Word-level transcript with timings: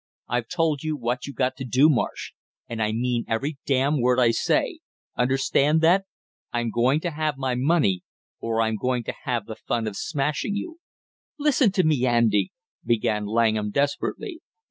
"I've 0.27 0.47
told 0.49 0.81
you 0.81 0.97
what 0.97 1.27
you 1.27 1.33
got 1.35 1.55
to 1.57 1.63
do, 1.63 1.87
Marsh, 1.87 2.31
and 2.67 2.81
I 2.81 2.91
mean 2.91 3.23
every 3.27 3.59
damn 3.67 4.01
word 4.01 4.17
I 4.17 4.31
say, 4.31 4.79
understand 5.15 5.81
that? 5.81 6.05
I'm 6.51 6.71
going 6.71 6.99
to 7.01 7.11
have 7.11 7.37
my 7.37 7.53
money 7.53 8.01
or 8.39 8.61
I'm 8.63 8.77
going 8.77 9.03
to 9.03 9.13
have 9.25 9.45
the 9.45 9.55
fun 9.55 9.85
of 9.85 9.95
smashing 9.95 10.55
you." 10.55 10.79
"Listen 11.37 11.71
to 11.73 11.83
me, 11.83 12.07
Andy!" 12.07 12.51
began 12.83 13.27
Langham 13.27 13.69
desperately. 13.69 14.41